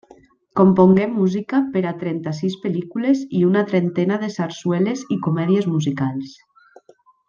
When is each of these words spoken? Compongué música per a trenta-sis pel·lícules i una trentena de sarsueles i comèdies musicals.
Compongué 0.59 1.03
música 1.17 1.59
per 1.75 1.83
a 1.89 1.91
trenta-sis 2.05 2.57
pel·lícules 2.65 3.23
i 3.41 3.45
una 3.53 3.65
trentena 3.75 4.21
de 4.27 4.33
sarsueles 4.41 5.09
i 5.19 5.23
comèdies 5.31 5.73
musicals. 5.79 6.39